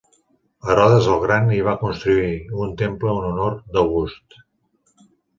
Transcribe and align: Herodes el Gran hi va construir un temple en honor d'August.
Herodes 0.67 1.09
el 1.15 1.17
Gran 1.25 1.49
hi 1.57 1.59
va 1.67 1.75
construir 1.83 2.29
un 2.63 2.71
temple 2.79 3.11
en 3.17 3.27
honor 3.27 3.59
d'August. 3.77 4.39